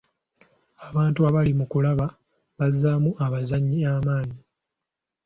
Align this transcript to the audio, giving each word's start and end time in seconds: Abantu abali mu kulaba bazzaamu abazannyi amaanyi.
Abantu 0.87 1.19
abali 1.29 1.51
mu 1.59 1.65
kulaba 1.71 2.05
bazzaamu 2.57 3.11
abazannyi 3.25 3.79
amaanyi. 3.95 4.39